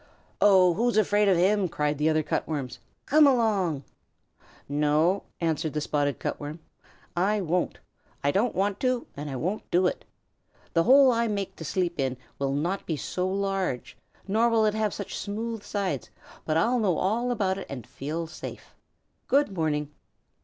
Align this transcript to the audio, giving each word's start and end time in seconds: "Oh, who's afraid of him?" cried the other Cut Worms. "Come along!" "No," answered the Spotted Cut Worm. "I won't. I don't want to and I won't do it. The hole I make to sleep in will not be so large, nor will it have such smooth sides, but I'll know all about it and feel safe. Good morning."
"Oh, 0.41 0.73
who's 0.73 0.97
afraid 0.97 1.27
of 1.27 1.37
him?" 1.37 1.69
cried 1.69 1.99
the 1.99 2.09
other 2.09 2.23
Cut 2.23 2.47
Worms. 2.47 2.79
"Come 3.05 3.27
along!" 3.27 3.83
"No," 4.67 5.25
answered 5.39 5.73
the 5.73 5.79
Spotted 5.81 6.17
Cut 6.17 6.39
Worm. 6.39 6.57
"I 7.15 7.39
won't. 7.39 7.77
I 8.23 8.31
don't 8.31 8.55
want 8.55 8.79
to 8.79 9.05
and 9.15 9.29
I 9.29 9.35
won't 9.35 9.69
do 9.69 9.85
it. 9.85 10.03
The 10.73 10.85
hole 10.85 11.11
I 11.11 11.27
make 11.27 11.55
to 11.57 11.63
sleep 11.63 11.99
in 11.99 12.17
will 12.39 12.53
not 12.53 12.87
be 12.87 12.97
so 12.97 13.27
large, 13.27 13.95
nor 14.27 14.49
will 14.49 14.65
it 14.65 14.73
have 14.73 14.91
such 14.91 15.15
smooth 15.19 15.61
sides, 15.61 16.09
but 16.45 16.57
I'll 16.57 16.79
know 16.79 16.97
all 16.97 17.29
about 17.29 17.59
it 17.59 17.67
and 17.69 17.85
feel 17.85 18.25
safe. 18.25 18.73
Good 19.27 19.53
morning." 19.55 19.91